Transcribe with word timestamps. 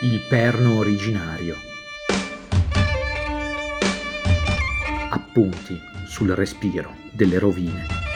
Il 0.00 0.20
perno 0.28 0.78
originario. 0.78 1.56
Appunti 5.10 5.76
sul 6.06 6.28
respiro 6.36 6.94
delle 7.10 7.40
rovine. 7.40 8.07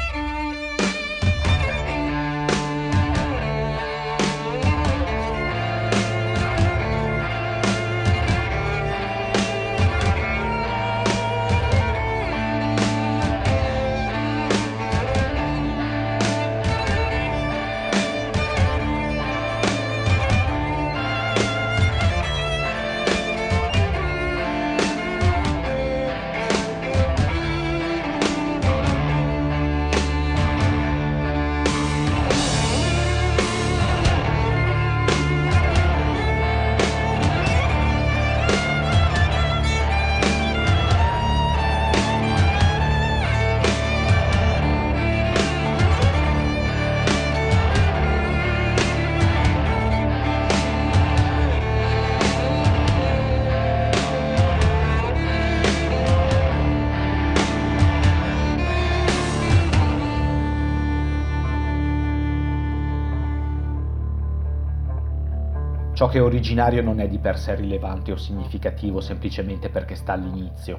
Che 66.12 66.18
è 66.18 66.23
originario 66.23 66.83
non 66.83 67.00
è 67.00 67.08
di 67.08 67.17
per 67.17 67.39
sé 67.39 67.55
rilevante 67.55 68.12
o 68.12 68.17
significativo 68.17 69.00
semplicemente 69.00 69.70
perché 69.70 69.95
sta 69.95 70.12
all'inizio. 70.12 70.77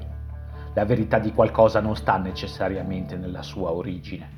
La 0.74 0.84
verità 0.84 1.18
di 1.18 1.32
qualcosa 1.32 1.80
non 1.80 1.96
sta 1.96 2.18
necessariamente 2.18 3.16
nella 3.16 3.42
sua 3.42 3.72
origine. 3.72 4.28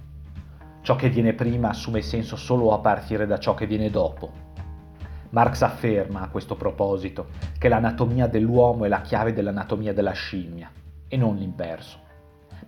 Ciò 0.81 0.97
che 0.97 1.11
viene 1.11 1.35
prima 1.35 1.69
assume 1.69 2.01
senso 2.01 2.37
solo 2.37 2.73
a 2.73 2.79
partire 2.79 3.27
da 3.27 3.39
ciò 3.39 3.53
che 3.53 3.67
viene 3.67 3.91
dopo. 3.91 4.33
Marx 5.29 5.61
afferma 5.61 6.23
a 6.23 6.29
questo 6.31 6.57
proposito 6.57 7.27
che 7.59 7.69
l'anatomia 7.69 8.27
dell'uomo 8.27 8.87
è 8.87 8.89
la 8.89 9.03
chiave 9.03 9.35
dell'anatomia 9.35 9.93
della 9.93 10.13
scimmia, 10.13 10.71
e 11.09 11.17
non 11.19 11.37
l'inverso. 11.37 11.99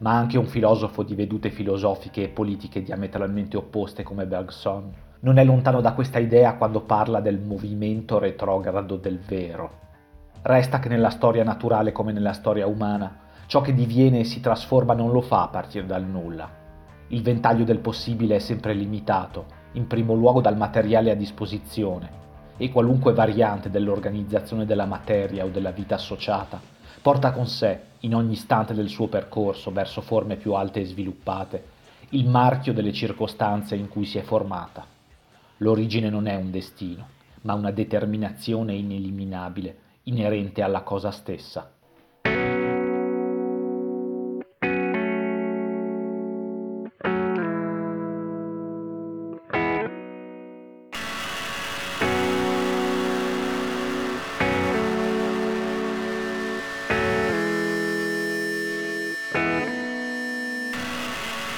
Ma 0.00 0.14
anche 0.14 0.36
un 0.36 0.46
filosofo 0.46 1.02
di 1.02 1.14
vedute 1.14 1.48
filosofiche 1.48 2.24
e 2.24 2.28
politiche 2.28 2.82
diametralmente 2.82 3.56
opposte 3.56 4.02
come 4.02 4.26
Bergson 4.26 5.06
non 5.20 5.38
è 5.38 5.44
lontano 5.44 5.80
da 5.80 5.92
questa 5.92 6.18
idea 6.18 6.54
quando 6.54 6.82
parla 6.82 7.20
del 7.20 7.38
movimento 7.38 8.18
retrogrado 8.18 8.96
del 8.96 9.18
vero. 9.18 9.86
Resta 10.42 10.78
che 10.78 10.88
nella 10.88 11.10
storia 11.10 11.42
naturale 11.42 11.92
come 11.92 12.12
nella 12.12 12.32
storia 12.32 12.66
umana, 12.66 13.18
ciò 13.46 13.60
che 13.60 13.74
diviene 13.74 14.20
e 14.20 14.24
si 14.24 14.40
trasforma 14.40 14.94
non 14.94 15.10
lo 15.10 15.20
fa 15.20 15.42
a 15.42 15.48
partire 15.48 15.86
dal 15.86 16.04
nulla. 16.04 16.48
Il 17.08 17.22
ventaglio 17.22 17.64
del 17.64 17.78
possibile 17.78 18.36
è 18.36 18.38
sempre 18.38 18.74
limitato, 18.74 19.46
in 19.72 19.86
primo 19.86 20.14
luogo 20.14 20.40
dal 20.40 20.56
materiale 20.56 21.10
a 21.10 21.14
disposizione, 21.14 22.10
e 22.56 22.70
qualunque 22.70 23.12
variante 23.12 23.70
dell'organizzazione 23.70 24.66
della 24.66 24.86
materia 24.86 25.44
o 25.44 25.48
della 25.48 25.70
vita 25.70 25.96
associata 25.96 26.76
porta 27.00 27.32
con 27.32 27.46
sé, 27.46 27.80
in 28.00 28.14
ogni 28.14 28.32
istante 28.32 28.74
del 28.74 28.88
suo 28.88 29.06
percorso 29.06 29.72
verso 29.72 30.00
forme 30.00 30.36
più 30.36 30.52
alte 30.54 30.80
e 30.80 30.84
sviluppate, 30.84 31.64
il 32.10 32.28
marchio 32.28 32.72
delle 32.72 32.92
circostanze 32.92 33.76
in 33.76 33.88
cui 33.88 34.04
si 34.04 34.18
è 34.18 34.22
formata. 34.22 34.97
L'origine 35.58 36.08
non 36.08 36.26
è 36.26 36.36
un 36.36 36.50
destino, 36.50 37.08
ma 37.42 37.54
una 37.54 37.70
determinazione 37.70 38.74
ineliminabile, 38.74 39.78
inerente 40.04 40.62
alla 40.62 40.82
cosa 40.82 41.10
stessa. 41.10 41.72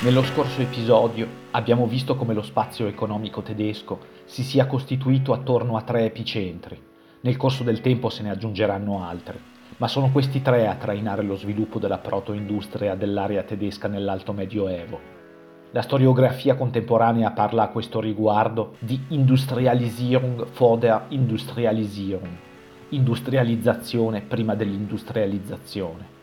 Nello 0.02 0.22
scorso 0.22 0.62
episodio 0.62 1.28
abbiamo 1.50 1.86
visto 1.86 2.16
come 2.16 2.32
lo 2.32 2.40
spazio 2.40 2.86
economico 2.86 3.42
tedesco 3.42 3.98
si 4.24 4.42
sia 4.42 4.64
costituito 4.64 5.34
attorno 5.34 5.76
a 5.76 5.82
tre 5.82 6.06
epicentri. 6.06 6.82
Nel 7.20 7.36
corso 7.36 7.64
del 7.64 7.82
tempo 7.82 8.08
se 8.08 8.22
ne 8.22 8.30
aggiungeranno 8.30 9.04
altri, 9.04 9.38
ma 9.76 9.88
sono 9.88 10.10
questi 10.10 10.40
tre 10.40 10.66
a 10.66 10.76
trainare 10.76 11.20
lo 11.20 11.36
sviluppo 11.36 11.78
della 11.78 11.98
protoindustria 11.98 12.94
dell'area 12.94 13.42
tedesca 13.42 13.88
nell'Alto 13.88 14.32
Medioevo. 14.32 14.98
La 15.72 15.82
storiografia 15.82 16.54
contemporanea 16.54 17.32
parla 17.32 17.64
a 17.64 17.68
questo 17.68 18.00
riguardo 18.00 18.76
di 18.78 18.98
Industrialisierung 19.08 20.46
vor 20.46 20.78
der 20.78 21.04
Industrialisierung, 21.08 22.36
industrializzazione 22.88 24.22
prima 24.22 24.54
dell'industrializzazione. 24.54 26.19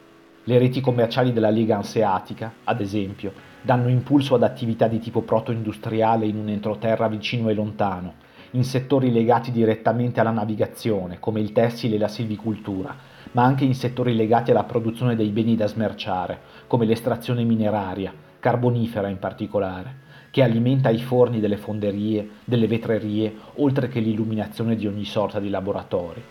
Le 0.49 0.57
reti 0.59 0.79
commerciali 0.79 1.33
della 1.33 1.49
Lega 1.49 1.75
Anseatica, 1.75 2.53
ad 2.63 2.79
esempio, 2.79 3.33
danno 3.61 3.89
impulso 3.89 4.35
ad 4.35 4.43
attività 4.43 4.87
di 4.87 4.97
tipo 4.97 5.19
proto-industriale 5.19 6.25
in 6.25 6.37
un 6.37 6.47
entroterra 6.47 7.09
vicino 7.09 7.49
e 7.49 7.53
lontano, 7.53 8.13
in 8.51 8.63
settori 8.63 9.11
legati 9.11 9.51
direttamente 9.51 10.21
alla 10.21 10.31
navigazione, 10.31 11.19
come 11.19 11.41
il 11.41 11.51
tessile 11.51 11.95
e 11.95 11.99
la 11.99 12.07
silvicoltura, 12.07 12.95
ma 13.33 13.43
anche 13.43 13.65
in 13.65 13.75
settori 13.75 14.15
legati 14.15 14.51
alla 14.51 14.63
produzione 14.63 15.17
dei 15.17 15.31
beni 15.31 15.57
da 15.57 15.67
smerciare, 15.67 16.39
come 16.67 16.85
l'estrazione 16.85 17.43
mineraria, 17.43 18.13
carbonifera 18.39 19.09
in 19.09 19.19
particolare, 19.19 19.95
che 20.31 20.43
alimenta 20.43 20.89
i 20.89 21.01
forni 21.01 21.41
delle 21.41 21.57
fonderie, 21.57 22.25
delle 22.45 22.67
vetrerie, 22.67 23.35
oltre 23.55 23.89
che 23.89 23.99
l'illuminazione 23.99 24.77
di 24.77 24.87
ogni 24.87 25.03
sorta 25.03 25.41
di 25.41 25.49
laboratori. 25.49 26.23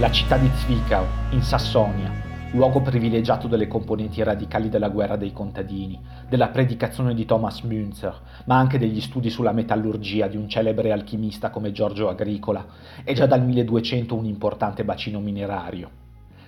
La 0.00 0.10
città 0.10 0.38
di 0.38 0.48
Zwickau, 0.54 1.04
in 1.32 1.42
Sassonia, 1.42 2.10
luogo 2.52 2.80
privilegiato 2.80 3.46
delle 3.48 3.68
componenti 3.68 4.22
radicali 4.22 4.70
della 4.70 4.88
guerra 4.88 5.16
dei 5.16 5.30
contadini, 5.30 6.00
della 6.26 6.48
predicazione 6.48 7.12
di 7.12 7.26
Thomas 7.26 7.60
Münzer, 7.60 8.18
ma 8.46 8.56
anche 8.56 8.78
degli 8.78 9.02
studi 9.02 9.28
sulla 9.28 9.52
metallurgia 9.52 10.26
di 10.26 10.38
un 10.38 10.48
celebre 10.48 10.90
alchimista 10.90 11.50
come 11.50 11.70
Giorgio 11.70 12.08
Agricola, 12.08 12.64
è 13.04 13.12
già 13.12 13.26
dal 13.26 13.44
1200 13.44 14.14
un 14.16 14.24
importante 14.24 14.86
bacino 14.86 15.20
minerario. 15.20 15.90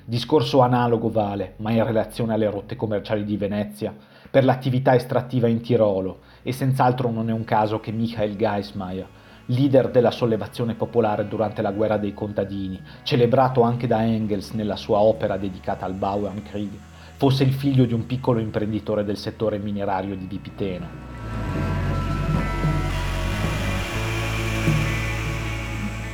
Discorso 0.03 0.61
analogo 0.61 1.11
vale, 1.11 1.57
ma 1.59 1.73
in 1.73 1.85
relazione 1.85 2.33
alle 2.33 2.49
rotte 2.49 2.75
commerciali 2.75 3.23
di 3.23 3.37
Venezia, 3.37 3.95
per 4.31 4.47
l'attività 4.47 4.95
estrattiva 4.95 5.47
in 5.47 5.61
Tirolo 5.61 6.21
e 6.43 6.53
senz'altro 6.53 7.11
non 7.11 7.29
è 7.29 7.33
un 7.33 7.45
caso 7.45 7.81
che 7.81 7.93
Michael 7.93 8.35
Geismeier, 8.35 9.07
leader 9.47 9.91
della 9.91 10.11
sollevazione 10.11 10.75
popolare 10.75 11.27
durante 11.27 11.63
la 11.63 11.73
guerra 11.73 11.97
dei 11.97 12.15
contadini, 12.15 12.81
celebrato 13.03 13.63
anche 13.63 13.87
da 13.87 14.05
Engels 14.05 14.51
nella 14.51 14.77
sua 14.77 14.99
opera 14.99 15.37
dedicata 15.37 15.85
al 15.85 15.95
Bauernkrieg, 15.95 16.71
fosse 17.17 17.45
il 17.45 17.53
figlio 17.53 17.85
di 17.85 17.95
un 17.95 18.07
piccolo 18.07 18.41
imprenditore 18.41 19.05
del 19.05 19.17
settore 19.17 19.59
minerario 19.59 20.17
di 20.17 20.27
Vipiteno. 20.27 21.11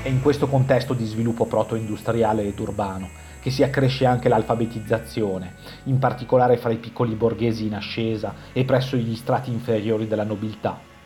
È 0.03 0.09
in 0.09 0.23
questo 0.23 0.49
contesto 0.49 0.95
di 0.95 1.05
sviluppo 1.05 1.47
proto-industriale 1.47 2.45
ed 2.45 2.59
urbano 2.59 3.09
che 3.41 3.51
si 3.51 3.63
accresce 3.63 4.05
anche 4.05 4.29
l'alfabetizzazione, 4.29 5.55
in 5.85 5.99
particolare 5.99 6.57
fra 6.57 6.71
i 6.71 6.79
piccoli 6.79 7.15
borghesi 7.15 7.67
in 7.67 7.75
ascesa 7.75 8.35
e 8.53 8.65
presso 8.65 8.97
gli 8.97 9.15
strati 9.15 9.51
inferiori 9.51 10.07
della 10.07 10.25
nobiltà. 10.25 10.97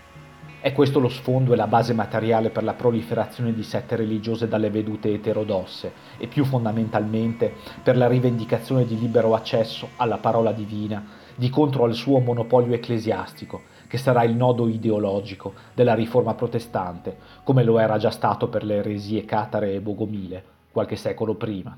È 0.63 0.73
questo 0.73 1.01
lo 1.01 1.09
sfondo 1.09 1.55
e 1.55 1.57
la 1.57 1.67
base 1.67 1.93
materiale 1.93 2.51
per 2.51 2.63
la 2.63 2.75
proliferazione 2.75 3.53
di 3.53 3.65
sette 3.65 3.97
religiose 3.97 4.47
dalle 4.47 4.71
vedute 4.71 5.13
eterodosse 5.13 5.93
e 6.19 6.29
più 6.29 6.45
fondamentalmente 6.45 7.53
per 7.83 7.97
la 7.97 8.07
rivendicazione 8.07 8.85
di 8.85 8.97
libero 8.97 9.35
accesso 9.35 9.89
alla 9.97 10.19
parola 10.19 10.53
divina 10.53 11.05
di 11.35 11.51
contro 11.51 11.83
al 11.83 11.95
suo 11.95 12.21
monopolio 12.21 12.75
ecclesiastico, 12.75 13.63
che 13.89 13.99
sarà 13.99 14.23
il 14.23 14.37
nodo 14.37 14.69
ideologico 14.69 15.53
della 15.75 15.95
riforma 15.95 16.35
protestante, 16.35 17.17
come 17.43 17.65
lo 17.65 17.81
era 17.81 17.99
già 17.99 18.11
stato 18.11 18.47
per 18.47 18.63
le 18.63 18.77
eresie 18.77 19.25
catare 19.25 19.75
e 19.75 19.81
bogomile 19.81 20.45
qualche 20.71 20.95
secolo 20.95 21.35
prima. 21.35 21.77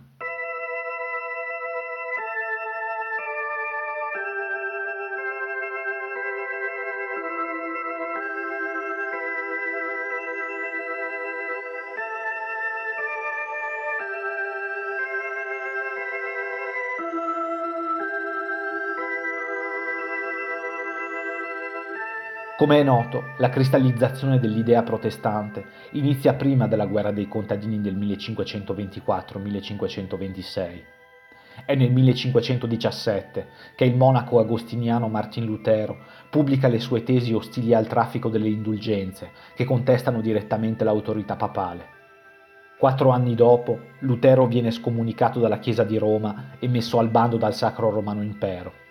Come 22.57 22.79
è 22.79 22.85
noto, 22.85 23.33
la 23.39 23.49
cristallizzazione 23.49 24.39
dell'idea 24.39 24.85
protestante 24.85 25.65
inizia 25.95 26.35
prima 26.35 26.69
della 26.69 26.87
guerra 26.87 27.11
dei 27.11 27.27
contadini 27.27 27.81
del 27.81 27.99
1524-1526. 27.99 30.83
È 31.67 31.75
nel 31.75 31.91
1517 31.91 33.47
che 33.75 33.85
il 33.85 33.97
monaco 33.97 34.39
agostiniano 34.39 35.09
Martin 35.09 35.45
Lutero 35.45 35.97
pubblica 36.31 36.69
le 36.69 36.79
sue 36.79 37.03
tesi 37.03 37.33
ostili 37.33 37.75
al 37.75 37.89
traffico 37.89 38.29
delle 38.29 38.47
indulgenze, 38.47 39.33
che 39.57 39.65
contestano 39.65 40.21
direttamente 40.21 40.85
l'autorità 40.85 41.35
papale. 41.35 41.87
Quattro 42.79 43.11
anni 43.11 43.35
dopo, 43.35 43.81
Lutero 43.99 44.47
viene 44.47 44.71
scomunicato 44.71 45.41
dalla 45.41 45.59
Chiesa 45.59 45.83
di 45.83 45.99
Roma 45.99 46.53
e 46.61 46.69
messo 46.69 47.01
al 47.01 47.09
bando 47.09 47.37
dal 47.37 47.53
Sacro 47.53 47.91
Romano 47.91 48.23
Impero 48.23 48.84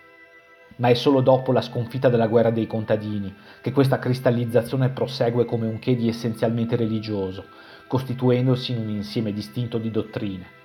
ma 0.78 0.90
è 0.90 0.94
solo 0.94 1.22
dopo 1.22 1.52
la 1.52 1.62
sconfitta 1.62 2.10
della 2.10 2.28
guerra 2.28 2.50
dei 2.50 2.68
contadini 2.68 3.34
che 3.62 3.72
questa 3.72 4.00
cristallizzazione 4.00 4.90
prosegue 4.90 5.46
come 5.46 5.68
un 5.68 5.80
che 5.80 5.96
di 5.96 6.08
essenzialmente 6.08 6.76
religioso, 6.76 7.46
costituendosi 7.88 8.72
in 8.72 8.80
un 8.80 8.90
insieme 8.90 9.34
distinto 9.34 9.78
di 9.78 9.92
dottrine. 9.92 10.62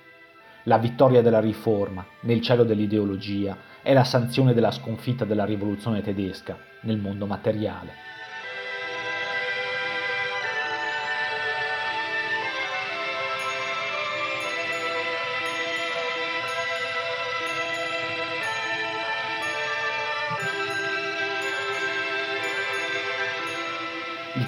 La 0.63 0.77
vittoria 0.77 1.21
della 1.21 1.39
riforma, 1.39 2.05
nel 2.21 2.41
cielo 2.41 2.63
dell'ideologia, 2.63 3.57
è 3.81 3.93
la 3.93 4.03
sanzione 4.03 4.53
della 4.53 4.71
sconfitta 4.71 5.25
della 5.25 5.45
rivoluzione 5.45 6.01
tedesca 6.01 6.57
nel 6.81 6.97
mondo 6.97 7.25
materiale. 7.25 8.18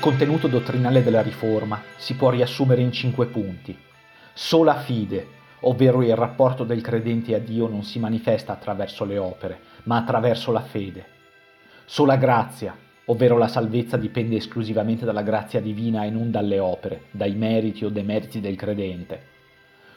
Contenuto 0.02 0.48
dottrinale 0.48 1.04
della 1.04 1.22
Riforma 1.22 1.80
si 1.96 2.16
può 2.16 2.32
riassumere 2.32 2.82
in 2.82 2.92
cinque 2.92 3.28
punti. 3.28 3.78
Sola 4.34 4.80
fide, 4.80 5.28
ovvero 5.62 6.02
il 6.02 6.16
rapporto 6.16 6.64
del 6.64 6.82
credente 6.82 7.36
a 7.36 7.40
Dio 7.40 7.68
non 7.68 7.84
si 7.84 8.00
manifesta 8.00 8.52
attraverso 8.52 9.06
le 9.06 9.20
opere, 9.20 9.60
ma 9.84 9.98
attraverso 9.98 10.52
la 10.52 10.62
fede. 10.62 11.06
Sola 11.86 12.16
grazia, 12.16 12.76
ovvero 13.06 13.38
la 13.38 13.48
salvezza 13.48 13.96
dipende 13.96 14.38
esclusivamente 14.38 15.06
dalla 15.06 15.22
grazia 15.22 15.62
divina 15.62 16.04
e 16.04 16.10
non 16.10 16.32
dalle 16.32 16.58
opere, 16.58 17.04
dai 17.12 17.36
meriti 17.36 17.86
o 17.86 17.90
demeriti 17.90 18.40
del 18.42 18.56
credente. 18.56 19.22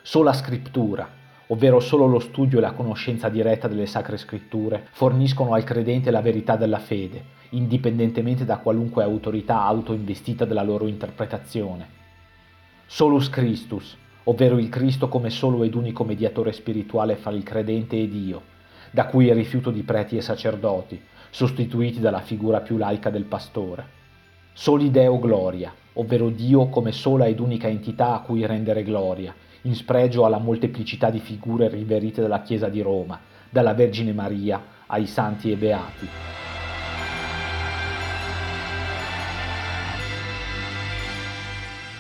Sola 0.03 0.35
scrittura, 0.35 1.09
ovvero 1.49 1.81
solo 1.81 2.07
lo 2.07 2.19
studio 2.19 2.59
e 2.59 2.61
la 2.61 2.73
conoscenza 2.73 3.29
diretta 3.29 3.69
delle 3.69 3.87
sacre 3.87 4.17
scritture, 4.17 4.87
forniscono 4.93 5.55
al 5.55 5.65
credente 5.65 6.11
la 6.11 6.23
verità 6.23 6.57
della 6.57 6.79
fede, 6.79 7.23
indipendentemente 7.51 8.45
da 8.45 8.59
qualunque 8.59 9.03
autorità 9.03 9.63
autoinvestita 9.63 10.45
della 10.45 10.63
loro 10.63 10.87
interpretazione. 10.87 12.03
Solus 12.87 13.29
Christus, 13.29 13.97
ovvero 14.25 14.59
il 14.59 14.69
Cristo 14.69 15.09
come 15.09 15.31
solo 15.31 15.65
ed 15.65 15.75
unico 15.75 16.05
mediatore 16.05 16.53
spirituale 16.53 17.17
fra 17.17 17.31
il 17.31 17.43
credente 17.43 17.97
e 17.97 18.09
Dio, 18.09 18.43
da 18.91 19.07
cui 19.07 19.27
il 19.27 19.35
rifiuto 19.35 19.71
di 19.71 19.83
preti 19.83 20.17
e 20.17 20.21
sacerdoti, 20.21 21.01
sostituiti 21.31 22.01
dalla 22.01 22.21
figura 22.21 22.61
più 22.61 22.77
laica 22.77 23.11
del 23.11 23.25
pastore. 23.25 24.03
Soli 24.53 24.91
Deo 24.91 25.19
Gloria, 25.19 25.75
ovvero 25.95 26.29
Dio 26.29 26.69
come 26.69 26.93
sola 26.93 27.27
ed 27.27 27.41
unica 27.41 27.67
entità 27.67 28.15
a 28.15 28.21
cui 28.21 28.47
rendere 28.47 28.85
gloria, 28.85 29.35
in 29.65 29.75
spregio 29.75 30.25
alla 30.25 30.39
molteplicità 30.39 31.11
di 31.11 31.21
figure 31.21 31.69
riverite 31.69 32.21
dalla 32.21 32.43
Chiesa 32.43 32.69
di 32.69 32.81
Roma, 32.81 33.19
dalla 33.49 33.75
Vergine 33.75 34.13
Maria 34.13 34.63
ai 34.87 35.07
santi 35.07 35.51
e 35.51 35.57
beati. 35.57 36.09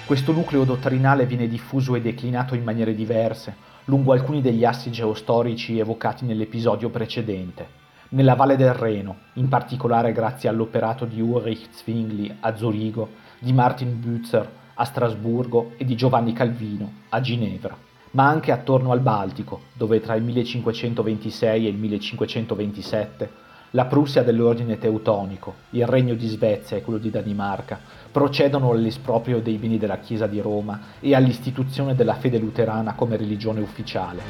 Questo 0.06 0.32
nucleo 0.32 0.64
dottrinale 0.64 1.25
viene 1.25 1.49
diffuso 1.49 1.94
e 1.94 2.02
declinato 2.02 2.55
in 2.55 2.62
maniere 2.62 2.94
diverse 2.94 3.72
lungo 3.87 4.12
alcuni 4.12 4.43
degli 4.43 4.64
assi 4.64 4.90
geostorici 4.90 5.78
evocati 5.78 6.25
nell'episodio 6.26 6.90
precedente. 6.90 7.82
Nella 8.11 8.34
Valle 8.34 8.56
del 8.56 8.75
Reno, 8.75 9.16
in 9.35 9.49
particolare 9.49 10.12
grazie 10.12 10.49
all'operato 10.49 11.04
di 11.06 11.21
Ulrich 11.21 11.68
Zwingli 11.71 12.35
a 12.40 12.54
Zurigo, 12.54 13.09
di 13.38 13.52
Martin 13.52 13.99
Butzer 13.99 14.62
a 14.75 14.85
Strasburgo 14.85 15.73
e 15.76 15.85
di 15.85 15.95
Giovanni 15.95 16.33
Calvino 16.33 16.93
a 17.11 17.21
Ginevra, 17.21 17.76
ma 18.12 18.26
anche 18.26 18.52
attorno 18.52 18.93
al 18.93 19.00
Baltico, 19.00 19.62
dove 19.73 20.00
tra 20.00 20.14
il 20.14 20.23
1526 20.23 21.66
e 21.66 21.69
il 21.69 21.76
1527 21.76 23.43
la 23.75 23.87
Prussia 23.87 24.23
dell'ordine 24.23 24.78
teutonico, 24.78 25.54
il 25.71 25.85
regno 25.85 26.14
di 26.14 26.28
Svezia 26.28 26.76
e 26.76 26.83
quello 26.83 27.00
di 27.00 27.11
Danimarca 27.11 27.81
procedono 28.11 28.71
all'esproprio 28.71 29.40
dei 29.40 29.57
beni 29.57 29.78
della 29.78 29.99
Chiesa 29.99 30.28
di 30.28 30.40
Roma 30.40 30.81
e 31.00 31.12
all'istituzione 31.12 31.97
della 31.97 32.14
fede 32.14 32.38
luterana 32.38 32.95
come 32.95 33.16
religione 33.16 33.61
ufficiale. 33.61 34.23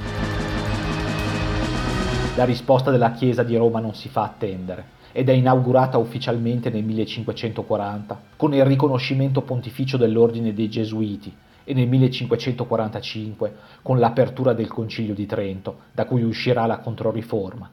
La 2.36 2.44
risposta 2.44 2.90
della 2.90 3.12
Chiesa 3.12 3.42
di 3.42 3.54
Roma 3.54 3.80
non 3.80 3.94
si 3.94 4.08
fa 4.08 4.22
attendere 4.22 5.02
ed 5.16 5.28
è 5.28 5.32
inaugurata 5.32 5.96
ufficialmente 5.96 6.70
nel 6.70 6.82
1540 6.82 8.20
con 8.36 8.52
il 8.52 8.64
riconoscimento 8.64 9.42
pontificio 9.42 9.96
dell'ordine 9.96 10.52
dei 10.52 10.68
Gesuiti 10.68 11.32
e 11.62 11.72
nel 11.72 11.86
1545 11.86 13.54
con 13.80 14.00
l'apertura 14.00 14.54
del 14.54 14.66
Concilio 14.66 15.14
di 15.14 15.24
Trento, 15.24 15.76
da 15.92 16.04
cui 16.04 16.24
uscirà 16.24 16.66
la 16.66 16.78
Controriforma. 16.78 17.70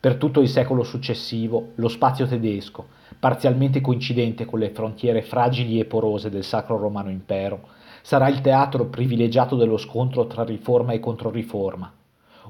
Per 0.00 0.16
tutto 0.16 0.40
il 0.40 0.48
secolo 0.48 0.82
successivo, 0.82 1.72
lo 1.74 1.88
spazio 1.88 2.26
tedesco, 2.26 2.86
parzialmente 3.20 3.82
coincidente 3.82 4.46
con 4.46 4.58
le 4.58 4.70
frontiere 4.70 5.20
fragili 5.20 5.78
e 5.78 5.84
porose 5.84 6.30
del 6.30 6.42
Sacro 6.42 6.78
Romano 6.78 7.10
Impero, 7.10 7.68
sarà 8.00 8.28
il 8.28 8.40
teatro 8.40 8.86
privilegiato 8.86 9.56
dello 9.56 9.76
scontro 9.76 10.26
tra 10.26 10.42
riforma 10.42 10.92
e 10.92 11.00
controriforma, 11.00 11.92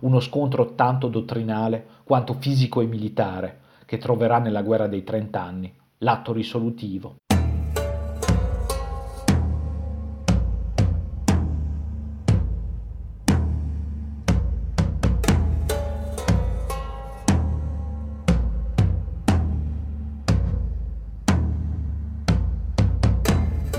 uno 0.03 0.21
scontro 0.21 0.75
tanto 0.75 1.09
dottrinale 1.09 1.87
quanto 2.05 2.35
fisico 2.39 2.81
e 2.81 2.87
militare, 2.87 3.59
che 3.93 3.99
troverà 3.99 4.39
nella 4.39 4.63
guerra 4.63 4.87
dei 4.87 5.05
trent'anni 5.05 5.71
l'atto 5.99 6.33
risolutivo. 6.33 7.17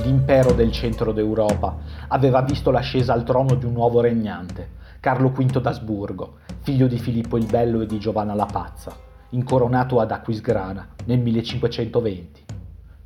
l'impero 0.03 0.51
del 0.51 0.71
centro 0.71 1.11
d'Europa 1.11 1.77
aveva 2.09 2.41
visto 2.41 2.69
l'ascesa 2.69 3.13
al 3.13 3.23
trono 3.23 3.55
di 3.55 3.65
un 3.65 3.73
nuovo 3.73 3.99
regnante, 3.99 4.73
Carlo 4.99 5.29
V 5.29 5.59
d'Asburgo, 5.59 6.37
figlio 6.59 6.85
di 6.85 6.99
Filippo 6.99 7.37
il 7.37 7.45
Bello 7.45 7.81
e 7.81 7.87
di 7.87 7.97
Giovanna 7.97 8.35
la 8.35 8.45
Pazza, 8.45 9.11
incoronato 9.33 9.99
ad 9.99 10.11
Aquisgrana 10.11 10.89
nel 11.05 11.19
1520. 11.19 12.41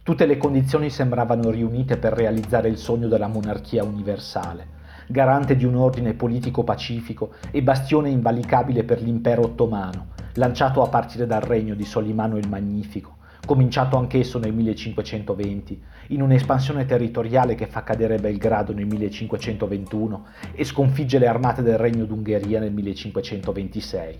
Tutte 0.04 0.26
le 0.26 0.38
condizioni 0.38 0.90
sembravano 0.90 1.50
riunite 1.50 1.98
per 1.98 2.14
realizzare 2.14 2.70
il 2.70 2.78
sogno 2.78 3.08
della 3.08 3.28
monarchia 3.28 3.84
universale, 3.84 4.76
garante 5.08 5.56
di 5.56 5.66
un 5.66 5.76
ordine 5.76 6.14
politico 6.14 6.64
pacifico 6.64 7.32
e 7.52 7.62
bastione 7.62 8.10
invalicabile 8.10 8.84
per 8.84 9.02
l'impero 9.02 9.44
ottomano, 9.44 10.08
lanciato 10.34 10.82
a 10.82 10.88
partire 10.88 11.26
dal 11.26 11.42
regno 11.42 11.76
di 11.76 11.86
Solimano 11.86 12.38
il 12.38 12.48
Magnifico, 12.50 13.16
cominciato 13.46 13.98
anch'esso 13.98 14.38
nel 14.38 14.54
1520, 14.54 15.82
in 16.08 16.22
un'espansione 16.22 16.86
territoriale 16.86 17.56
che 17.56 17.68
fa 17.68 17.84
cadere 17.84 18.18
Belgrado 18.18 18.74
nel 18.74 18.86
1521 18.86 20.26
e 20.54 20.64
sconfigge 20.66 21.20
le 21.20 21.28
armate 21.28 21.62
del 21.62 21.78
Regno 21.78 22.06
d'Ungheria 22.06 22.60
nel 22.60 22.74
1526. 22.74 24.20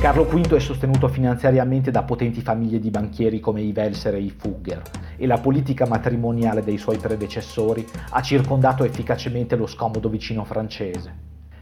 Carlo 0.00 0.26
V 0.26 0.54
è 0.54 0.60
sostenuto 0.60 1.08
finanziariamente 1.08 1.90
da 1.90 2.04
potenti 2.04 2.40
famiglie 2.40 2.78
di 2.78 2.88
banchieri 2.88 3.40
come 3.40 3.62
i 3.62 3.72
Welser 3.74 4.14
e 4.14 4.20
i 4.20 4.30
Fugger 4.30 4.80
e 5.16 5.26
la 5.26 5.38
politica 5.38 5.88
matrimoniale 5.88 6.62
dei 6.62 6.78
suoi 6.78 6.98
predecessori 6.98 7.84
ha 8.10 8.22
circondato 8.22 8.84
efficacemente 8.84 9.56
lo 9.56 9.66
scomodo 9.66 10.08
vicino 10.08 10.44
francese. 10.44 11.12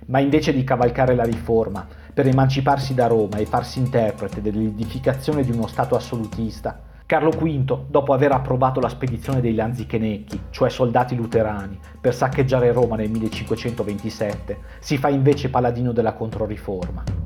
Ma 0.08 0.18
invece 0.18 0.52
di 0.52 0.64
cavalcare 0.64 1.14
la 1.14 1.24
riforma 1.24 1.86
per 2.12 2.26
emanciparsi 2.26 2.92
da 2.92 3.06
Roma 3.06 3.38
e 3.38 3.46
farsi 3.46 3.78
interprete 3.78 4.42
dell'edificazione 4.42 5.42
di 5.42 5.50
uno 5.50 5.66
Stato 5.66 5.96
assolutista, 5.96 6.78
Carlo 7.06 7.30
V, 7.30 7.86
dopo 7.88 8.12
aver 8.12 8.32
approvato 8.32 8.80
la 8.80 8.90
spedizione 8.90 9.40
dei 9.40 9.54
Lanzichenecchi, 9.54 10.40
cioè 10.50 10.68
soldati 10.68 11.16
luterani, 11.16 11.78
per 11.98 12.14
saccheggiare 12.14 12.70
Roma 12.72 12.96
nel 12.96 13.08
1527, 13.08 14.58
si 14.80 14.98
fa 14.98 15.08
invece 15.08 15.48
paladino 15.48 15.92
della 15.92 16.12
Controriforma. 16.12 17.25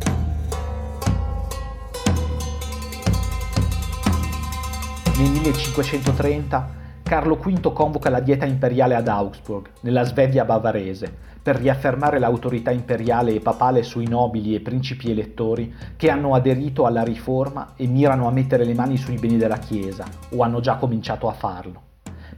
Nel 5.20 5.32
1530 5.32 6.70
Carlo 7.02 7.34
V 7.34 7.74
convoca 7.74 8.08
la 8.08 8.20
dieta 8.20 8.46
imperiale 8.46 8.94
ad 8.94 9.06
Augsburg, 9.06 9.68
nella 9.82 10.04
Svevia 10.04 10.46
bavarese, 10.46 11.14
per 11.42 11.56
riaffermare 11.56 12.18
l'autorità 12.18 12.70
imperiale 12.70 13.34
e 13.34 13.40
papale 13.40 13.82
sui 13.82 14.08
nobili 14.08 14.54
e 14.54 14.60
principi 14.60 15.10
elettori 15.10 15.74
che 15.96 16.08
hanno 16.08 16.34
aderito 16.34 16.86
alla 16.86 17.02
riforma 17.02 17.74
e 17.76 17.86
mirano 17.86 18.28
a 18.28 18.30
mettere 18.30 18.64
le 18.64 18.72
mani 18.72 18.96
sui 18.96 19.18
beni 19.18 19.36
della 19.36 19.58
Chiesa, 19.58 20.06
o 20.30 20.42
hanno 20.42 20.60
già 20.60 20.76
cominciato 20.76 21.28
a 21.28 21.32
farlo. 21.32 21.82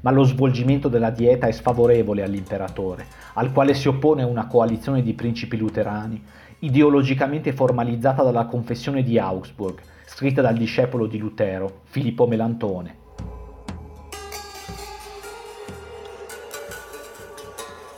Ma 0.00 0.10
lo 0.10 0.24
svolgimento 0.24 0.88
della 0.88 1.10
dieta 1.10 1.46
è 1.46 1.52
sfavorevole 1.52 2.24
all'imperatore, 2.24 3.06
al 3.34 3.52
quale 3.52 3.74
si 3.74 3.86
oppone 3.86 4.24
una 4.24 4.48
coalizione 4.48 5.02
di 5.02 5.14
principi 5.14 5.56
luterani, 5.56 6.20
ideologicamente 6.58 7.52
formalizzata 7.52 8.24
dalla 8.24 8.46
Confessione 8.46 9.04
di 9.04 9.20
Augsburg, 9.20 9.80
scritta 10.14 10.42
dal 10.42 10.59
discepolo 10.59 11.07
di 11.07 11.16
Lutero, 11.16 11.81
Filippo 11.85 12.26
Melantone. 12.26 12.97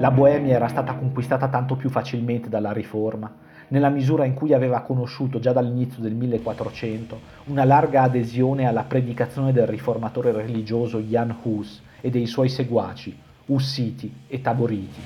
La 0.00 0.10
Boemia 0.10 0.56
era 0.56 0.66
stata 0.66 0.94
conquistata 0.94 1.46
tanto 1.46 1.76
più 1.76 1.88
facilmente 1.88 2.48
dalla 2.48 2.72
riforma 2.72 3.46
nella 3.68 3.88
misura 3.88 4.24
in 4.24 4.34
cui 4.34 4.52
aveva 4.52 4.80
conosciuto 4.80 5.38
già 5.38 5.52
dall'inizio 5.52 6.02
del 6.02 6.14
1400 6.14 7.20
una 7.46 7.64
larga 7.64 8.02
adesione 8.02 8.66
alla 8.66 8.82
predicazione 8.82 9.52
del 9.52 9.66
riformatore 9.66 10.32
religioso 10.32 11.00
Jan 11.00 11.36
Hus 11.42 11.82
e 12.00 12.10
dei 12.10 12.26
suoi 12.26 12.48
seguaci, 12.48 13.16
Ussiti 13.46 14.12
e 14.26 14.40
Taboriti. 14.40 15.00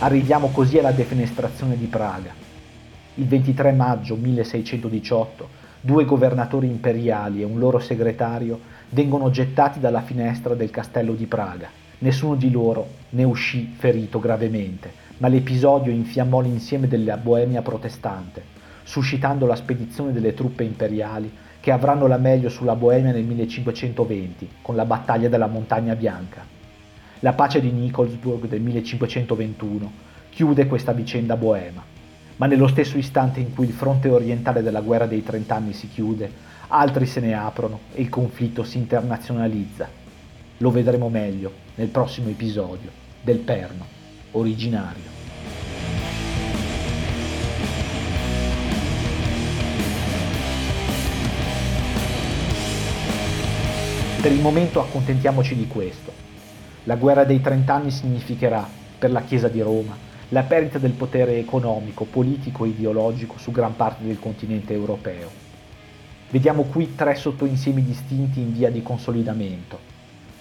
Arriviamo 0.00 0.50
così 0.50 0.78
alla 0.78 0.92
defenestrazione 0.92 1.76
di 1.76 1.86
Praga. 1.86 2.32
Il 3.14 3.26
23 3.26 3.72
maggio 3.72 4.14
1618 4.14 5.66
due 5.80 6.04
governatori 6.04 6.66
imperiali 6.66 7.40
e 7.40 7.44
un 7.44 7.58
loro 7.58 7.78
segretario 7.78 8.60
vengono 8.90 9.30
gettati 9.30 9.80
dalla 9.80 10.02
finestra 10.02 10.54
del 10.54 10.70
castello 10.70 11.14
di 11.14 11.26
Praga. 11.26 11.68
Nessuno 11.98 12.36
di 12.36 12.50
loro 12.50 12.86
ne 13.10 13.24
uscì 13.24 13.74
ferito 13.76 14.18
gravemente, 14.18 14.92
ma 15.18 15.28
l'episodio 15.28 15.92
infiammò 15.92 16.40
l'insieme 16.40 16.88
della 16.88 17.16
Boemia 17.16 17.60
protestante, 17.60 18.42
suscitando 18.84 19.46
la 19.46 19.56
spedizione 19.56 20.12
delle 20.12 20.32
truppe 20.32 20.64
imperiali 20.64 21.30
che 21.60 21.72
avranno 21.72 22.06
la 22.06 22.16
meglio 22.16 22.48
sulla 22.48 22.76
Boemia 22.76 23.12
nel 23.12 23.24
1520 23.24 24.48
con 24.62 24.76
la 24.76 24.84
battaglia 24.84 25.28
della 25.28 25.48
Montagna 25.48 25.94
Bianca. 25.94 26.46
La 27.20 27.32
pace 27.32 27.60
di 27.60 27.70
Nikolsburg 27.70 28.46
del 28.46 28.60
1521 28.60 29.92
chiude 30.30 30.68
questa 30.68 30.92
vicenda 30.92 31.36
boema, 31.36 31.82
ma 32.36 32.46
nello 32.46 32.68
stesso 32.68 32.96
istante 32.96 33.40
in 33.40 33.52
cui 33.52 33.66
il 33.66 33.72
fronte 33.72 34.08
orientale 34.08 34.62
della 34.62 34.80
guerra 34.80 35.06
dei 35.06 35.24
trent'anni 35.24 35.72
si 35.72 35.88
chiude, 35.88 36.30
altri 36.68 37.06
se 37.06 37.20
ne 37.20 37.34
aprono 37.34 37.80
e 37.94 38.02
il 38.02 38.08
conflitto 38.08 38.62
si 38.62 38.78
internazionalizza. 38.78 39.88
Lo 40.58 40.70
vedremo 40.70 41.08
meglio 41.08 41.52
nel 41.76 41.88
prossimo 41.88 42.28
episodio 42.28 42.90
del 43.22 43.38
Perno 43.38 43.96
originario. 44.32 45.16
Per 54.20 54.32
il 54.32 54.40
momento 54.40 54.80
accontentiamoci 54.80 55.54
di 55.54 55.66
questo. 55.68 56.12
La 56.84 56.96
guerra 56.96 57.24
dei 57.24 57.40
trent'anni 57.40 57.90
significherà, 57.90 58.66
per 58.98 59.12
la 59.12 59.22
Chiesa 59.22 59.48
di 59.48 59.60
Roma, 59.60 59.96
la 60.30 60.42
perdita 60.42 60.78
del 60.78 60.92
potere 60.92 61.38
economico, 61.38 62.04
politico 62.04 62.64
e 62.64 62.68
ideologico 62.68 63.38
su 63.38 63.52
gran 63.52 63.76
parte 63.76 64.04
del 64.04 64.18
continente 64.18 64.74
europeo 64.74 65.47
Vediamo 66.30 66.64
qui 66.64 66.94
tre 66.94 67.14
sottoinsiemi 67.14 67.82
distinti 67.82 68.40
in 68.40 68.52
via 68.52 68.70
di 68.70 68.82
consolidamento. 68.82 69.78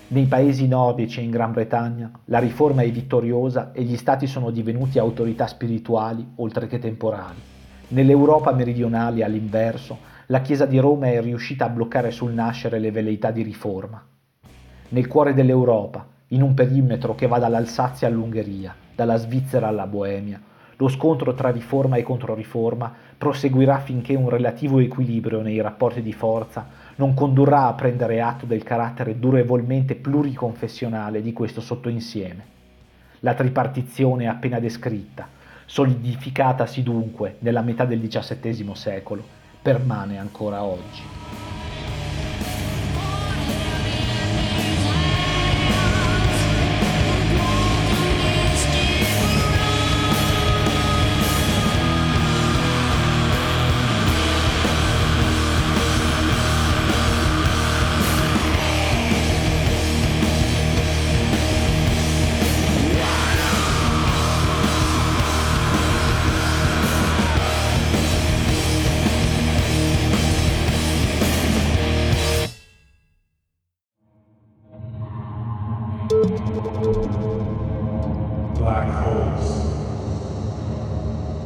Nei 0.10 0.26
paesi 0.26 0.68
nordici 0.68 1.22
e 1.22 1.24
in 1.24 1.30
Gran 1.30 1.54
Bretagna 1.54 2.12
la 2.26 2.40
riforma 2.40 2.82
è 2.82 2.92
vittoriosa 2.92 3.72
e 3.72 3.84
gli 3.84 3.96
stati 3.96 4.28
sono 4.28 4.52
divenuti 4.52 5.00
autorità 5.00 5.48
spirituali 5.48 6.34
oltre 6.36 6.68
che 6.68 6.80
temporali. 6.80 7.40
Nell'Europa 7.90 8.52
meridionale 8.52 9.24
all'inverso, 9.24 9.98
la 10.26 10.42
Chiesa 10.42 10.66
di 10.66 10.78
Roma 10.78 11.08
è 11.08 11.22
riuscita 11.22 11.64
a 11.64 11.70
bloccare 11.70 12.12
sul 12.12 12.34
nascere 12.34 12.80
le 12.80 12.92
velleità 12.92 13.32
di 13.32 13.42
riforma. 13.42 14.06
Nel 14.90 15.08
cuore 15.08 15.34
dell'Europa, 15.34 16.06
in 16.28 16.42
un 16.42 16.54
perimetro 16.54 17.16
che 17.16 17.28
va 17.28 17.40
dall'Alsazia 17.40 18.10
all'Ungheria, 18.10 18.76
dalla 18.94 19.16
Svizzera 19.16 19.70
alla 19.70 19.88
Boemia. 19.88 20.42
Lo 20.80 20.90
scontro 20.90 21.34
tra 21.34 21.50
riforma 21.50 21.96
e 21.96 22.04
controriforma 22.04 22.94
proseguirà 23.18 23.80
finché 23.80 24.14
un 24.14 24.30
relativo 24.30 24.78
equilibrio 24.78 25.42
nei 25.42 25.60
rapporti 25.60 26.04
di 26.04 26.14
forza 26.14 26.68
non 26.96 27.16
condurrà 27.16 27.66
a 27.66 27.74
prendere 27.74 28.22
atto 28.22 28.46
del 28.46 28.62
carattere 28.62 29.18
durevolmente 29.18 29.96
pluriconfessionale 29.96 31.24
di 31.24 31.34
questo 31.34 31.62
sottoinsieme. 31.62 32.56
La 33.22 33.34
tripartizione 33.34 34.28
appena 34.28 34.60
descritta, 34.60 35.28
solidificatasi 35.66 36.84
dunque 36.84 37.38
nella 37.40 37.62
metà 37.62 37.86
del 37.86 38.08
XVII 38.08 38.76
secolo, 38.76 39.24
permane 39.60 40.20
ancora 40.20 40.64
oggi. 40.64 41.67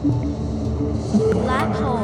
Black 0.04 1.76
holes. 1.76 2.01